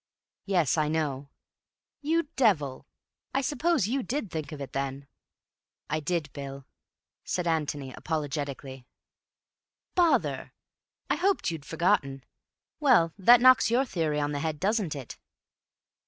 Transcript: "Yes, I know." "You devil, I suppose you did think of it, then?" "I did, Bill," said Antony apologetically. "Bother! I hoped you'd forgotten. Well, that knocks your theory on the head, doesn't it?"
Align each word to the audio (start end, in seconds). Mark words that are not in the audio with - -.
"Yes, 0.47 0.79
I 0.79 0.87
know." 0.87 1.29
"You 2.01 2.23
devil, 2.35 2.87
I 3.35 3.41
suppose 3.41 3.85
you 3.87 4.01
did 4.01 4.31
think 4.31 4.51
of 4.51 4.59
it, 4.59 4.73
then?" 4.73 5.05
"I 5.91 5.99
did, 5.99 6.33
Bill," 6.33 6.65
said 7.23 7.45
Antony 7.45 7.93
apologetically. 7.93 8.87
"Bother! 9.93 10.53
I 11.07 11.17
hoped 11.17 11.51
you'd 11.51 11.65
forgotten. 11.65 12.23
Well, 12.79 13.13
that 13.19 13.41
knocks 13.41 13.69
your 13.69 13.85
theory 13.85 14.19
on 14.19 14.31
the 14.31 14.39
head, 14.39 14.59
doesn't 14.59 14.95
it?" 14.95 15.19